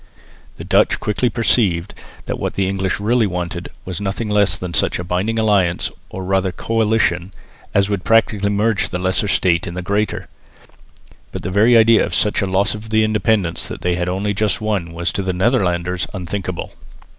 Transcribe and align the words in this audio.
The 0.55 0.63
Dutch 0.63 0.99
quickly 0.99 1.29
perceived 1.29 1.93
that 2.25 2.39
what 2.39 2.55
the 2.55 2.67
English 2.67 2.99
really 2.99 3.27
wanted 3.27 3.69
was 3.85 4.01
nothing 4.01 4.29
less 4.31 4.57
than 4.57 4.73
such 4.73 4.97
a 4.97 5.03
binding 5.03 5.37
alliance 5.37 5.91
or 6.09 6.23
rather 6.23 6.51
coalition 6.51 7.31
as 7.75 7.87
would 7.87 8.03
practically 8.03 8.49
merge 8.49 8.89
the 8.89 8.97
lesser 8.97 9.27
state 9.27 9.67
in 9.67 9.75
the 9.75 9.83
greater. 9.83 10.27
But 11.31 11.43
the 11.43 11.51
very 11.51 11.77
idea 11.77 12.03
of 12.03 12.15
such 12.15 12.41
a 12.41 12.47
loss 12.47 12.73
of 12.73 12.89
the 12.89 13.03
independence 13.03 13.67
that 13.67 13.81
they 13.81 13.93
had 13.93 14.09
only 14.09 14.33
just 14.33 14.59
won 14.59 14.91
was 14.91 15.11
to 15.11 15.21
the 15.21 15.33
Netherlanders 15.33 16.07
unthinkable. 16.15 16.73